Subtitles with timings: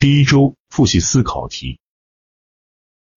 [0.00, 1.78] 第一周复习思考题，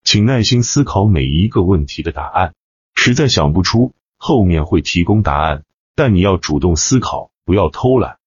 [0.03, 2.53] 请耐心思考每一个问题的答案。
[2.93, 5.63] 实在想不出，后面会提供答案，
[5.95, 8.19] 但你要主动思考，不要偷懒。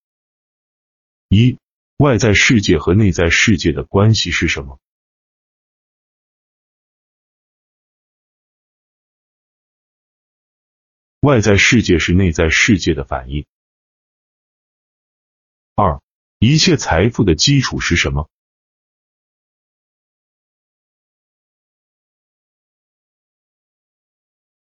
[1.29, 1.59] 一、
[1.99, 4.81] 外在世界和内在世界的关系是什么？
[11.21, 13.45] 外在世界是内在世界的反应。
[15.75, 16.01] 二、
[16.39, 18.31] 一切财富的基础是什么？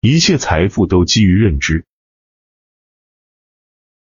[0.06, 1.86] 一切财富都基于认知。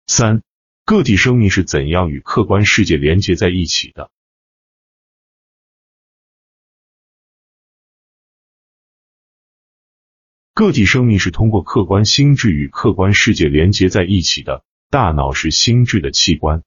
[0.06, 0.42] 三、
[0.84, 4.10] 个体生命是怎样与客观世界连接在一起的？
[10.52, 14.66] 个体生命是通过客观心智与客观世界连接在一起的。
[14.90, 16.62] 大脑是心智的器官。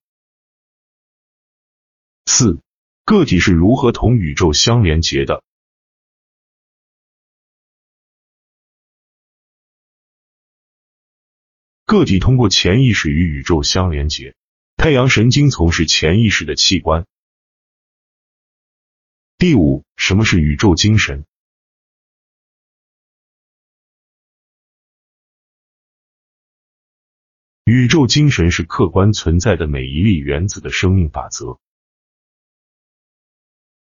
[2.26, 2.60] 四、
[3.06, 5.44] 个体是如何同宇宙相连接的？
[11.90, 14.36] 个体通过潜意识与宇宙相连接。
[14.78, 17.08] 太阳神经丛是潜意识的器官。
[19.40, 21.26] 第五，什么是宇宙精神？
[27.64, 31.60] 宇宙精神是客观存在的每一粒原子的生命法则。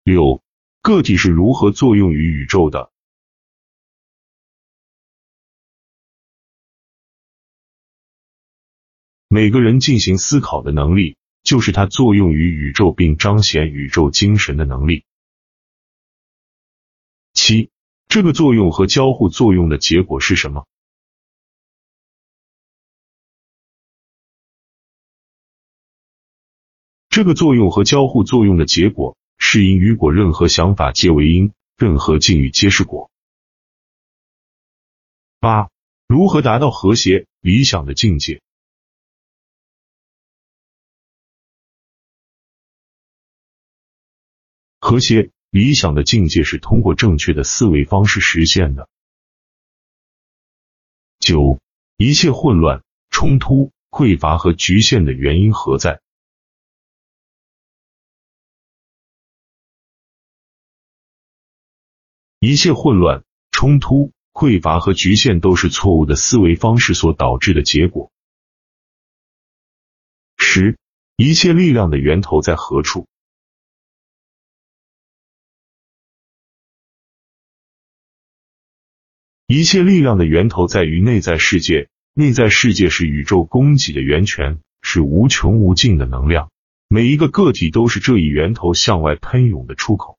[0.05, 0.45] 六，
[0.81, 2.93] 个体是如何作用于宇宙的？
[9.37, 15.05] 每个人进行思考的能力，就是他作用于宇宙并彰显宇宙精神的能力。
[17.35, 17.69] 七，
[18.09, 20.67] 这个作用和交互作用的结果是什么？
[27.11, 33.11] 这个作用和交互作用的结果是因与果，任何想法皆为因，任何境遇皆是果。
[35.41, 35.69] 八，
[36.07, 38.41] 如何达到和谐理想的境界？
[44.79, 48.89] 和谐理想的境界是通过正确的思维方式实现的。
[51.19, 51.61] 九，
[51.97, 56.01] 一切混乱、冲突、匮乏和局限的原因何在？
[62.39, 68.13] 一切混乱、冲突、匮乏和局限都是错误的思维方式所导致的结果。
[70.37, 70.79] 十，
[71.17, 73.09] 一切力量的源头在何处？
[79.49, 86.51] 一切力量的源头在于内在世界，内在世界是宇宙供给的源泉，是无穷无尽的能量。
[86.89, 90.16] 每一个个体都是这一源头向外喷涌的出口。